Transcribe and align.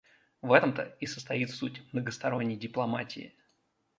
В 0.41 0.51
этом-то 0.53 0.97
и 0.99 1.05
состоит 1.05 1.51
суть 1.51 1.83
многосторонней 1.93 2.57
дипломатии. 2.57 3.35